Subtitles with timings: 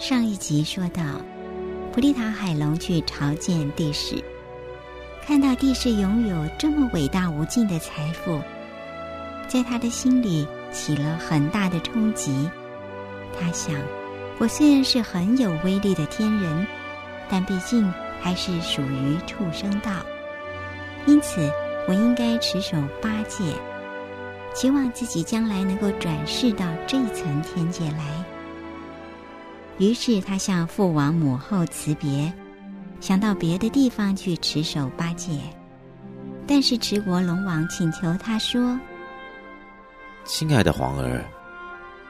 [0.00, 1.02] 上一集说到，
[1.92, 4.16] 普利塔海龙去朝见帝释，
[5.26, 8.40] 看到帝释拥有这么伟大无尽的财富，
[9.46, 12.48] 在他的心里起了很大的冲击。
[13.38, 13.74] 他想，
[14.38, 16.66] 我虽然是很有威力的天人，
[17.28, 17.92] 但毕竟
[18.22, 19.92] 还是属于畜生道，
[21.04, 21.52] 因此
[21.86, 23.44] 我应该持守八戒，
[24.54, 28.24] 期望自己将来能够转世到这层天界来。
[29.80, 32.30] 于是他向父王母后辞别，
[33.00, 35.30] 想到别的地方去持守八戒。
[36.46, 38.78] 但是持国龙王请求他说
[40.22, 41.24] ：“亲爱的皇儿，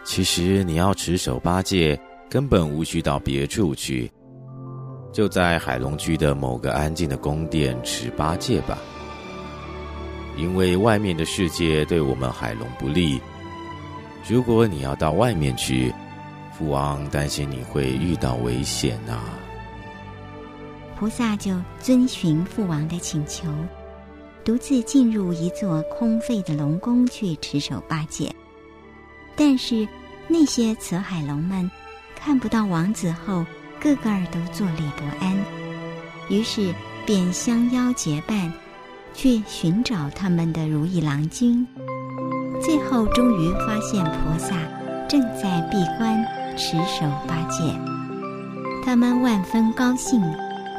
[0.03, 1.97] 其实你要持守八戒，
[2.29, 4.11] 根本无需到别处去，
[5.13, 8.77] 就在海龙居的某个安静的宫殿持八戒吧。
[10.37, 13.21] 因为外面的世界对我们海龙不利，
[14.29, 15.95] 如果你要到外面去。”
[16.61, 19.19] 父王担心你会遇到危险呐。
[20.95, 23.49] 菩萨就遵循父王的请求，
[24.45, 28.31] 独自进入一座空废的龙宫去持守八戒。
[29.35, 29.89] 但是
[30.29, 31.69] 那些慈海龙们
[32.15, 33.43] 看不到王子后，
[33.81, 35.35] 个个儿都坐立不安，
[36.29, 36.75] 于是
[37.07, 38.53] 便相邀结伴
[39.15, 41.67] 去寻找他们的如意郎君。
[42.63, 44.55] 最后终于发现菩萨
[45.09, 46.40] 正在闭关。
[46.57, 47.63] 持守八戒，
[48.85, 50.21] 他们万分高兴，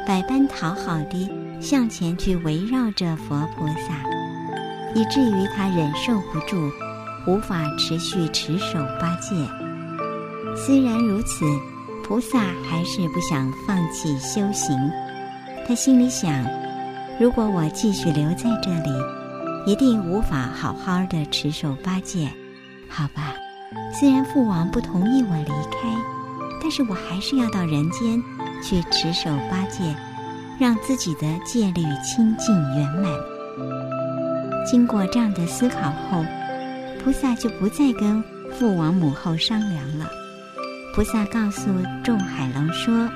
[0.06, 1.30] 百般讨好地
[1.60, 4.02] 向前去围绕着佛菩萨，
[4.94, 6.70] 以至于他忍受不住，
[7.26, 9.34] 无法持续持守八戒。
[10.56, 11.44] 虽然如此，
[12.04, 14.76] 菩萨还是不想放弃修行。
[15.66, 16.44] 他心里想：
[17.18, 18.90] 如果我继续留在这里，
[19.66, 22.28] 一定无法好好的持守八戒。
[22.88, 23.34] 好吧。
[24.00, 25.88] 虽然父王不同意我离开，
[26.60, 28.22] 但是我还是要到人间
[28.62, 29.94] 去持守八戒，
[30.58, 33.12] 让自己的戒律清净圆满。
[34.68, 36.24] 经过这样的思考后，
[37.04, 38.24] 菩萨就不再跟
[38.58, 40.08] 父王母后商量了。
[40.94, 41.70] 菩萨告诉
[42.02, 43.08] 众海龙说：“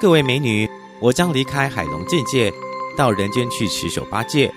[0.00, 0.68] 各位美女，
[1.00, 2.52] 我将离开海龙境界，
[2.96, 4.52] 到人间去持守八戒。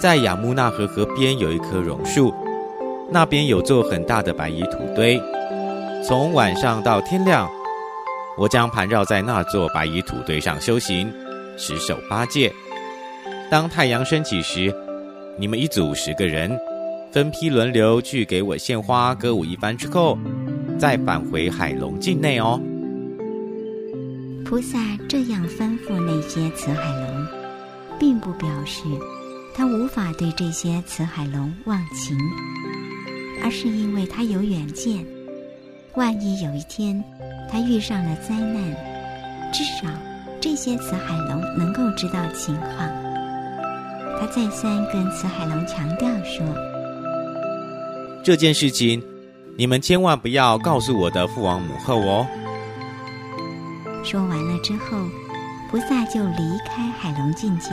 [0.00, 2.34] 在雅木纳河河边有一棵榕树。”
[3.12, 5.20] 那边有座很大的白蚁土堆，
[6.02, 7.46] 从晚上到天亮，
[8.38, 11.12] 我将盘绕在那座白蚁土堆上修行，
[11.58, 12.50] 持守八戒。
[13.50, 14.74] 当太阳升起时，
[15.36, 16.58] 你们一组十个人，
[17.12, 20.16] 分批轮流去给我献花歌舞一番之后，
[20.78, 22.58] 再返回海龙境内哦。
[24.42, 27.26] 菩萨这样吩咐那些慈海龙，
[27.98, 28.84] 并不表示
[29.54, 32.16] 他无法对这些慈海龙忘情。
[33.42, 35.04] 而是因为他有远见，
[35.94, 37.02] 万一有一天
[37.50, 38.62] 他遇上了灾难，
[39.52, 39.88] 至少
[40.40, 42.76] 这些慈海龙能够知道情况。
[44.20, 46.46] 他再三跟慈海龙强调说
[48.22, 49.02] ：“这件事情，
[49.56, 52.24] 你们千万不要告诉我的父王母后哦。”
[54.04, 54.96] 说完了之后，
[55.70, 57.70] 菩萨就离开海龙境界，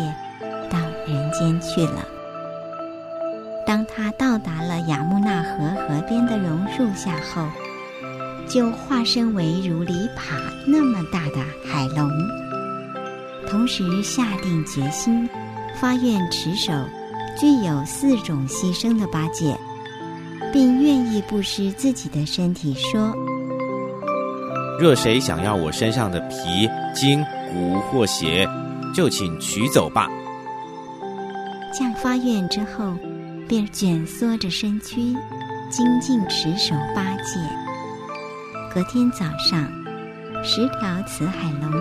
[0.72, 2.03] 到人间去了。
[3.69, 7.46] 当他到达了雅木纳河河边的榕树下后，
[8.47, 12.09] 就化身为如里帕那么大的海龙，
[13.47, 15.30] 同时下定决心，
[15.80, 16.74] 发愿持守
[17.39, 19.56] 具有四种牺牲的八戒，
[20.51, 23.13] 并愿意布施自己的身体，说
[24.81, 27.24] ：“若谁想要我身上的皮、筋、
[27.54, 28.50] 骨或血，
[28.95, 30.10] 就请取走吧。”
[31.72, 32.95] 降发愿之后。
[33.50, 35.16] 便卷缩着身躯，
[35.72, 37.40] 精进持守八戒。
[38.72, 39.68] 隔天早上，
[40.44, 41.72] 十条慈海龙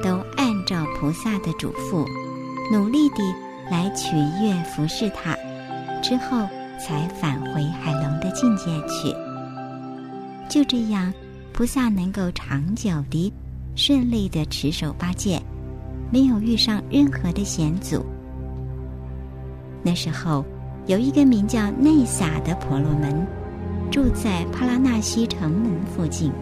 [0.00, 2.06] 都按照菩萨的嘱咐，
[2.72, 3.16] 努力地
[3.68, 5.36] 来取悦服侍他，
[6.00, 6.46] 之后
[6.78, 9.12] 才返回海龙的境界去。
[10.48, 11.12] 就这样，
[11.52, 13.32] 菩萨能够长久地、
[13.74, 15.42] 顺利地持守八戒，
[16.12, 18.06] 没有遇上任何的险阻。
[19.82, 20.44] 那时候。
[20.88, 23.26] 有一个名叫内撒的婆罗门，
[23.90, 26.32] 住在帕拉纳西城门附近。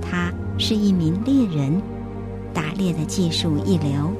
[0.00, 1.78] 他是一名猎人，
[2.54, 4.10] 打猎的技术一流。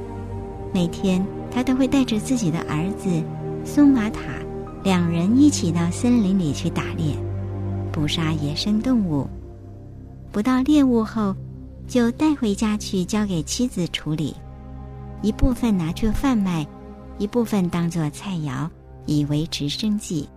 [0.75, 3.09] 每天，他都会带着自己的儿子
[3.65, 4.21] 松玛塔，
[4.85, 7.17] 两人一起到森林里去打猎，
[7.91, 9.27] 捕杀野生动物。
[10.31, 11.35] 捕到猎物后，
[11.89, 14.37] 就带回家去交给妻子处理，
[15.23, 16.67] 一部分拿去贩卖，
[17.17, 18.69] 一部分当做菜肴。
[19.11, 20.29] 以维持生计。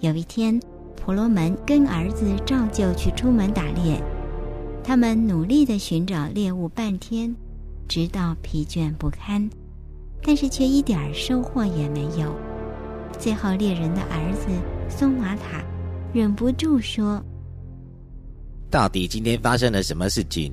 [0.00, 0.58] 有一天，
[0.96, 4.02] 婆罗门跟儿子照旧去出门打猎，
[4.82, 7.32] 他们努力的寻找猎物半天，
[7.86, 9.48] 直到疲倦不堪，
[10.20, 12.34] 但是却一点收获也没有。
[13.20, 14.48] 最后，猎人的儿子
[14.88, 15.62] 松玛塔
[16.12, 17.22] 忍不住说
[18.68, 20.52] ：“到底今天发生了什么事情？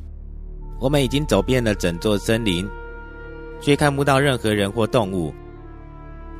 [0.79, 2.67] 我们已经走遍了整座森林，
[3.59, 5.33] 却看不到任何人或动物。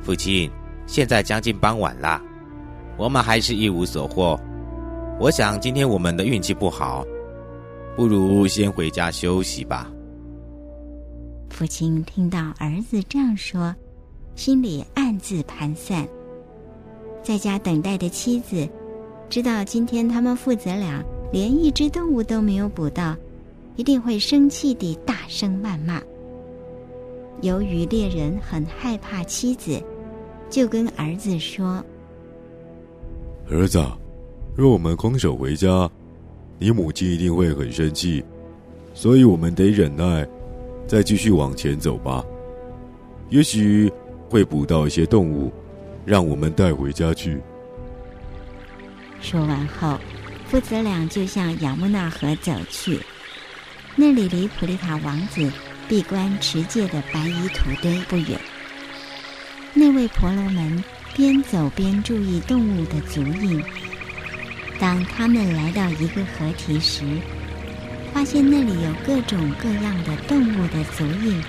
[0.00, 0.48] 父亲，
[0.88, 2.20] 现在将近傍晚了，
[2.96, 4.40] 我们还是一无所获。
[5.20, 7.04] 我想今天我们的运气不好，
[7.94, 9.92] 不如先回家休息吧。”
[11.50, 13.74] 父亲听到儿子这样说，
[14.34, 16.08] 心里暗自盘算。
[17.22, 18.66] 在家等待的妻子，
[19.28, 23.14] 知道今天他们父子俩连一只动物都没有捕到，
[23.76, 26.00] 一定会生气地大声谩骂。
[27.42, 29.82] 由于猎人很害怕妻子，
[30.50, 31.84] 就跟儿子说
[33.50, 33.84] ：“儿子，
[34.56, 35.90] 若我们空手回家，
[36.58, 38.24] 你母亲一定会很生气，
[38.94, 40.26] 所以我们得忍耐，
[40.86, 42.24] 再继续往前走吧。
[43.30, 43.92] 也许
[44.28, 45.52] 会捕到一些动物。”
[46.06, 47.38] 让我们带回家去。
[49.20, 49.98] 说完后，
[50.46, 52.98] 父子俩就向雅木纳河走去。
[53.94, 55.52] 那里离普利塔王子
[55.86, 58.40] 闭关持戒的白衣土堆不远。
[59.80, 60.82] 那位婆罗门
[61.14, 63.62] 边走边注意动物的足印。
[64.76, 67.04] 当他们来到一个河堤时，
[68.12, 71.40] 发现那里有各种各样的动物的足印，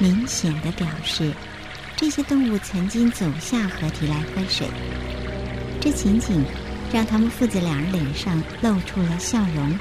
[0.00, 1.32] 明显的表示。
[1.94, 4.66] 这些动物曾经走下河堤来喝水，
[5.80, 6.44] 这情景
[6.92, 9.78] 让他们父子两人脸上露出了笑容。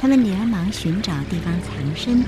[0.00, 2.24] 他们连忙寻找地方藏身，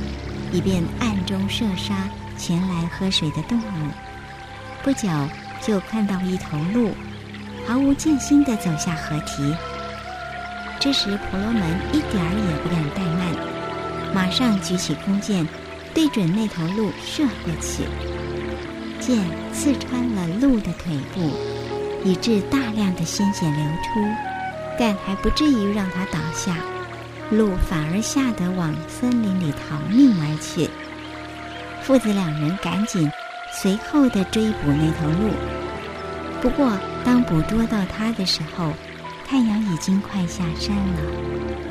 [0.53, 3.91] 以便暗中射杀前来喝水的动物。
[4.87, 5.09] 不久，
[5.61, 6.93] 就看到一头鹿
[7.67, 9.53] 毫无戒心地走下河堤。
[10.79, 11.61] 这时，婆罗门
[11.93, 15.45] 一点儿也不敢怠慢，马上举起弓箭，
[15.93, 17.83] 对准那头鹿射过去。
[19.01, 19.19] 箭
[19.53, 21.33] 刺穿了鹿的腿部，
[22.05, 24.09] 以致大量的鲜血流出，
[24.79, 26.59] 但还不至于让它倒下。
[27.33, 30.71] 鹿反而吓得往森林里逃命而去。
[31.83, 33.11] 父子两人赶紧
[33.61, 35.31] 随后的追捕那头鹿。
[36.43, 38.73] 不过，当捕捉到它的时候，
[39.27, 41.01] 太阳已经快下山了，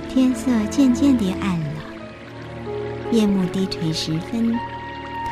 [0.09, 1.81] 天色渐渐地暗了。
[3.11, 4.57] 夜幕低垂时分，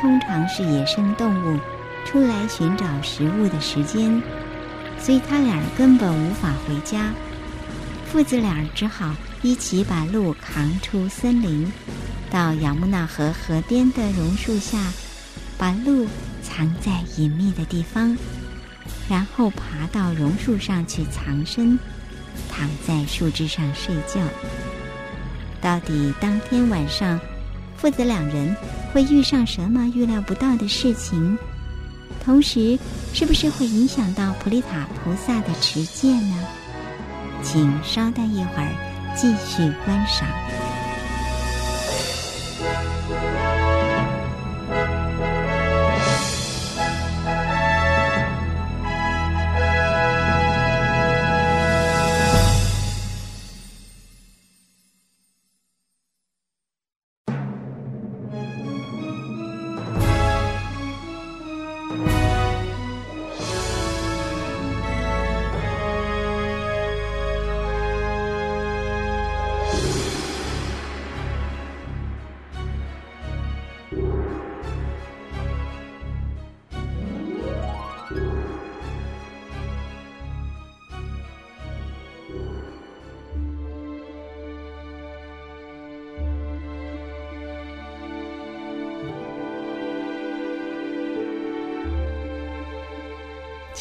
[0.00, 1.58] 通常是野生动物。
[2.06, 4.22] 出来寻找食物的时间，
[4.98, 7.12] 所以他俩根本无法回家。
[8.04, 11.72] 父子俩只好一起把鹿扛出森林，
[12.30, 14.78] 到雅木纳河河边的榕树下，
[15.56, 16.06] 把鹿
[16.54, 18.16] 藏在隐秘的地方，
[19.08, 21.76] 然后爬到榕树上去藏身，
[22.48, 24.20] 躺在树枝上睡觉。
[25.60, 27.18] 到底当天晚上，
[27.76, 28.54] 父子两人
[28.92, 31.36] 会遇上什么预料不到的事情？
[32.24, 32.78] 同时，
[33.12, 36.38] 是不是会影响到普利塔菩萨的持戒呢？
[37.42, 38.70] 请稍待一会儿，
[39.16, 40.28] 继续观赏。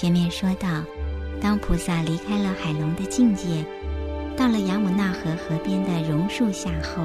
[0.03, 0.67] 前面说到，
[1.39, 3.63] 当菩萨离开了海龙的境界，
[4.36, 7.01] 到了雅姆纳河河边的榕树下后，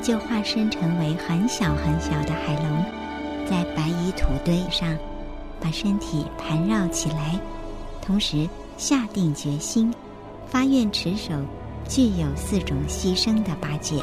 [0.00, 2.82] 就化身成为很小很小的海龙，
[3.44, 4.96] 在白蚁土堆上
[5.60, 7.38] 把身体盘绕起来，
[8.00, 9.92] 同时下定决心，
[10.48, 11.34] 发愿持守
[11.86, 14.00] 具有四种牺牲的八戒，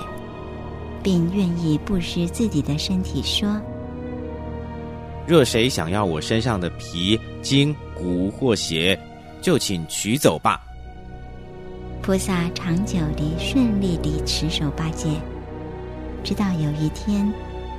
[1.02, 3.60] 并愿意布施自己的身体，说。
[5.26, 9.00] 若谁想要我身上的皮、筋、蛊或邪，
[9.42, 10.62] 就请取走吧。
[12.02, 15.08] 菩萨长久地顺利地持守八戒，
[16.24, 17.34] 直到有一天，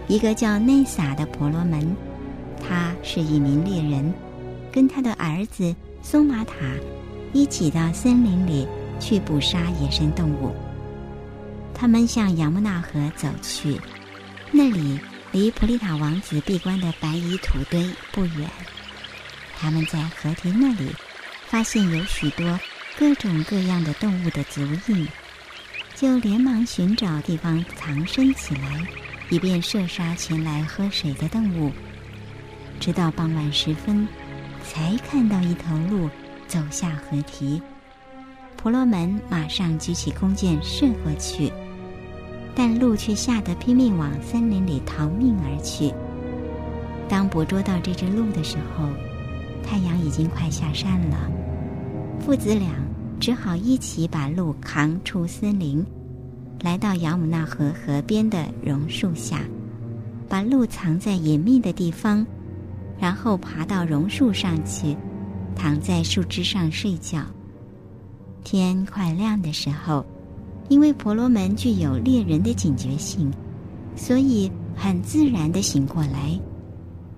[0.09, 1.95] 一个叫内撒的婆罗门，
[2.59, 4.13] 他是一名猎人，
[4.73, 6.55] 跟他的儿子松马塔
[7.35, 8.67] 一起到森林里
[8.99, 10.55] 去捕杀野生动物。
[11.75, 13.79] 他们向雅木纳河走去，
[14.51, 14.99] 那里
[15.33, 18.49] 离普利塔王子闭关的白蚁土堆不远。
[19.59, 20.95] 他们在河堤那里
[21.47, 22.59] 发现有许多
[22.99, 25.09] 各种各样的动物的足印，
[25.95, 28.87] 就连忙寻找地方藏身起来，
[29.31, 31.73] 以便射杀前来喝水的动物。
[32.81, 34.07] 直到傍晚时分，
[34.63, 36.11] 才看到一头鹿
[36.47, 37.63] 走下河堤。
[38.57, 41.53] 婆罗门马上举起弓箭射过去，
[42.55, 45.93] 但鹿却吓得拼命往森林里逃命而去。
[47.09, 48.89] 当捕捉到这只鹿的时候，
[49.67, 51.31] 太阳已经快下山了。
[52.21, 52.71] 父子俩
[53.19, 55.85] 只好一起把鹿扛出森林，
[56.63, 59.41] 来到雅姆纳河河边的榕树下，
[60.29, 62.25] 把鹿藏在隐秘的地方。
[62.97, 64.97] 然后爬到榕树上去，
[65.57, 67.21] 躺在树枝上睡觉。
[68.45, 70.07] 天快亮的时候，
[70.69, 73.31] 因为婆罗门具有猎人的警觉性，
[73.97, 76.39] 所以很自然的醒过来，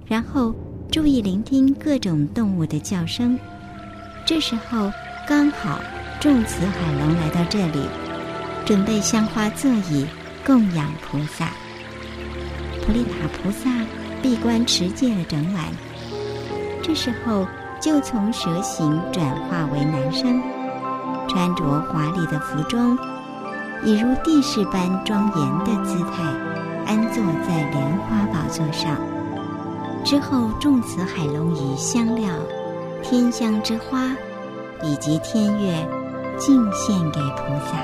[0.06, 0.54] 然后
[0.90, 3.38] 注意聆听各种动物的叫声。
[4.24, 4.90] 这时候
[5.26, 5.80] 刚好
[6.20, 7.80] 众慈海龙来到这里，
[8.64, 10.06] 准备香花座椅
[10.44, 11.50] 供养菩萨。
[12.84, 13.70] 普利塔菩萨。
[14.22, 15.66] 闭关持戒了整晚，
[16.82, 17.46] 这时候
[17.80, 20.42] 就从蛇形转化为男生，
[21.28, 22.98] 穿着华丽的服装，
[23.84, 26.24] 以如帝释般庄严的姿态，
[26.86, 28.96] 安坐在莲花宝座上。
[30.06, 32.28] 之后，众慈海龙以香料、
[33.02, 34.06] 天香之花
[34.80, 35.84] 以及天乐
[36.38, 37.76] 敬献给菩萨。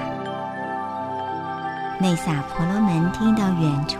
[1.98, 3.96] 内萨婆罗门听到远处。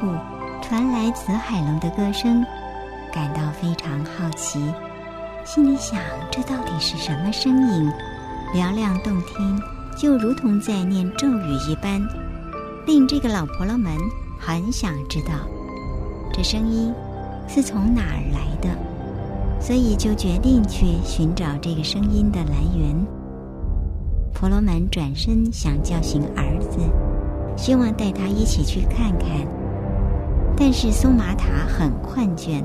[0.62, 2.46] 传来紫海龙的歌声，
[3.12, 4.72] 感到非常好奇，
[5.44, 5.98] 心里想：
[6.30, 7.92] 这到底是什么声音？
[8.54, 9.60] 嘹亮动听，
[9.98, 12.00] 就如同在念咒语一般，
[12.86, 13.92] 令这个老婆罗门
[14.38, 15.32] 很想知道
[16.32, 16.94] 这声音
[17.46, 18.76] 是从哪儿来的，
[19.60, 22.94] 所以就决定去寻找这个声音的来源。
[24.32, 26.78] 婆罗门转身想叫醒儿子，
[27.56, 29.28] 希望带他一起去看看。
[30.56, 32.62] 但是松玛塔很困倦，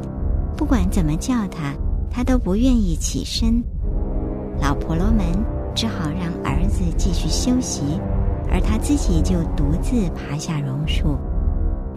[0.56, 1.74] 不管怎么叫他，
[2.10, 3.64] 他都不愿意起身。
[4.62, 5.26] 老婆罗门
[5.76, 7.82] 只好让儿子继续休息，
[8.52, 11.18] 而他自己就独自爬下榕树，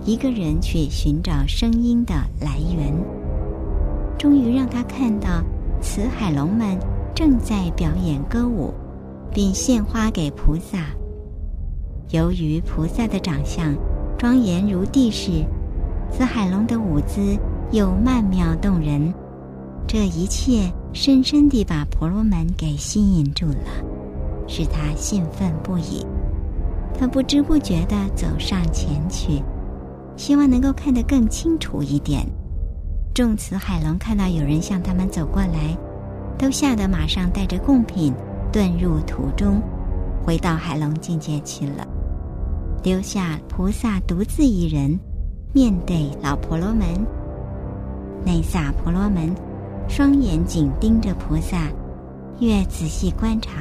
[0.04, 2.92] 一个人去寻找声音的来源。
[4.19, 5.42] 终于让他看到
[5.80, 6.78] 慈海龙们
[7.14, 8.73] 正在表演歌舞，
[9.33, 10.78] 并献花给菩萨。
[12.11, 13.75] 由于菩萨的长相
[14.19, 15.45] 庄严如地势。
[16.12, 17.38] 紫海龙的舞姿
[17.71, 19.14] 又曼妙动人，
[19.87, 23.85] 这一切深深地把婆罗门给吸引住了，
[24.49, 26.04] 使他兴奋不已。
[26.99, 29.40] 他不知不觉地走上前去，
[30.21, 32.27] 希望能够看得更清楚一点。
[33.15, 35.75] 众慈海龙看到有人向他们走过来，
[36.37, 38.12] 都吓得马上带着贡品
[38.53, 39.62] 遁入土中，
[40.23, 41.89] 回到海龙境界去了，
[42.83, 45.00] 留下菩萨独自一人。
[45.55, 46.87] 面对老婆罗门，
[48.23, 49.35] 内萨婆罗门
[49.89, 51.67] 双眼紧盯着菩萨，
[52.41, 53.53] 越仔细观察，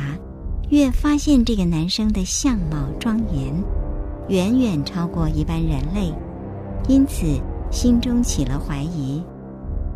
[0.71, 3.63] 越发现这个男生的相貌庄严，
[4.27, 6.13] 远远超过一般人类，
[6.89, 9.23] 因此心中起了怀疑。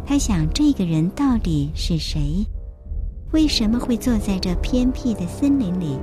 [0.06, 2.46] 他想，这个人到底是谁？
[3.32, 5.98] 为什么会坐在这偏僻的森林里？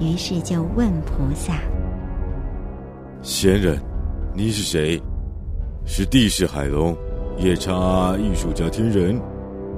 [0.00, 1.58] 于是就问菩萨
[3.20, 3.78] ：“仙人。”
[4.32, 4.98] 你是谁？
[5.84, 6.96] 是地势海龙、
[7.36, 9.20] 夜叉艺术家天人，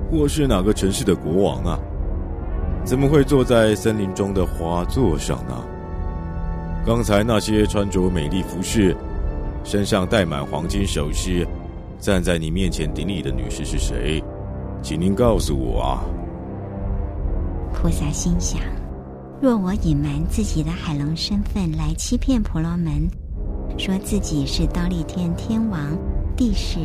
[0.08, 1.80] 或是哪个城市的国王啊？
[2.84, 5.64] 怎么会坐在森林中的花座上呢？
[6.86, 8.94] 刚才那些穿着美丽服饰、
[9.64, 11.46] 身上戴满黄金首饰、
[11.98, 14.22] 站在你面前顶礼的女士是谁？
[14.82, 16.04] 请您告诉我啊！
[17.72, 18.60] 菩萨心想：
[19.40, 23.08] 若我隐瞒自己的海龙身份来欺骗婆罗门。
[23.78, 25.96] 说自己是刀立天天王、
[26.36, 26.78] 帝释，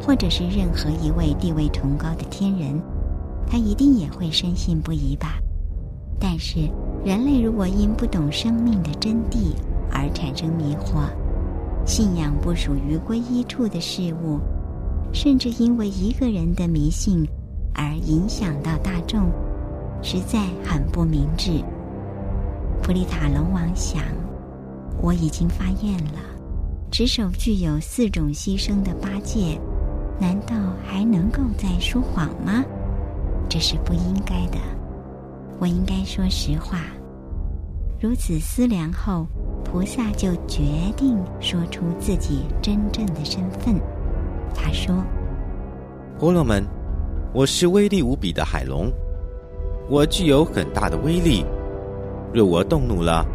[0.00, 2.80] 或者是任何一位地位崇高的天人，
[3.46, 5.38] 他一定也会深信不疑吧。
[6.18, 6.60] 但是，
[7.04, 9.54] 人类如果因不懂生命的真谛
[9.92, 11.02] 而产生迷惑，
[11.86, 14.40] 信仰不属于皈依处的事物，
[15.12, 17.26] 甚至因为一个人的迷信
[17.74, 19.30] 而影响到大众，
[20.02, 21.62] 实在很不明智。
[22.82, 24.02] 普利塔龙王想。
[25.02, 26.20] 我已经发愿了，
[26.90, 29.60] 执守具有四种牺牲的八戒，
[30.18, 32.64] 难道还能够再说谎吗？
[33.46, 34.56] 这是不应该的。
[35.58, 36.84] 我应该说实话。
[38.00, 39.26] 如此思量后，
[39.74, 40.62] 菩萨就决
[40.96, 43.74] 定说出自己真正的身份。
[44.54, 44.94] 他说
[46.16, 46.64] ：“婆罗门，
[47.32, 48.88] 我是威力无比的海龙，
[49.90, 51.44] 我具有很大的威力。
[52.32, 53.26] 若我动怒了，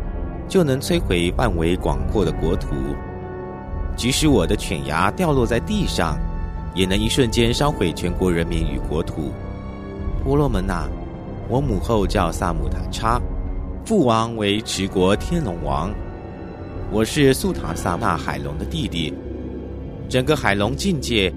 [0.48, 2.69] 就能摧毁范围广阔的国土。
[3.98, 6.17] 即使我的犬牙掉落在地上，
[6.74, 9.34] 也能一瞬间烧毁全国人民与国土。
[10.24, 10.88] 婆罗门呐，
[11.50, 13.19] 我母后叫萨姆塔叉。”
[13.84, 15.91] 父王为持国天龙王，
[16.91, 19.13] 我是素塔萨那海龙的弟弟。
[20.10, 21.31] 整个海龙境界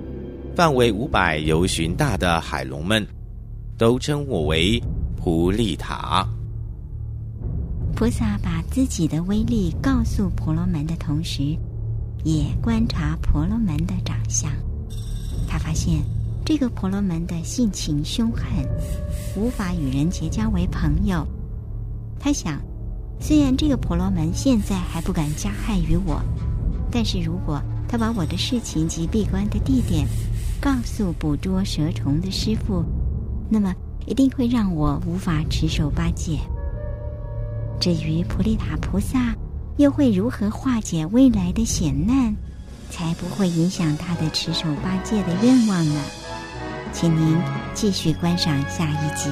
[0.56, 3.06] 范围五百由旬大的海龙们，
[3.76, 4.82] 都称我为
[5.14, 6.26] 普利塔。
[7.94, 11.54] 菩萨把自己的威力告诉婆罗门的同时，
[12.24, 14.50] 也观察婆罗门的长相。
[15.46, 16.02] 他发现
[16.46, 18.46] 这个婆罗门的性情凶狠，
[19.36, 21.26] 无法与人结交为朋友。
[22.18, 22.58] 他想，
[23.20, 26.20] 虽然这个婆罗门现在还不敢加害于我，
[26.90, 30.06] 但是如果他把我的事情及闭关的地点
[30.60, 32.84] 告诉捕捉蛇虫的师傅，
[33.48, 33.74] 那么
[34.06, 36.38] 一定会让我无法持守八戒。
[37.80, 39.34] 至于普利塔菩萨
[39.76, 42.34] 又会如何化解未来的险难，
[42.90, 46.00] 才不会影响他的持守八戒的愿望呢？
[46.92, 47.36] 请您
[47.72, 49.30] 继续观赏下一集。